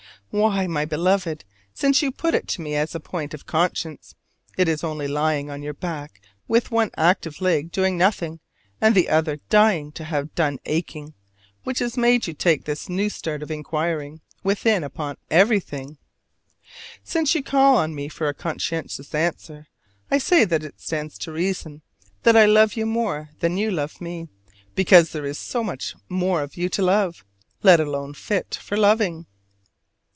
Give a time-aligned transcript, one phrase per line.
[0.33, 1.43] Why, my Beloved:
[1.73, 4.15] Since you put it to me as a point of conscience
[4.57, 8.39] (it is only lying on your back with one active leg doing nothing,
[8.79, 11.15] and the other dying to have done aching,
[11.65, 15.97] which has made you take this new start of inquiring within upon everything),
[17.03, 19.67] since you call on me for a conscientious answer,
[20.09, 21.81] I say that it stands to reason
[22.23, 24.29] that I love you more than you love me,
[24.75, 27.25] because there is so much more of you to love,
[27.63, 29.25] let alone fit for loving.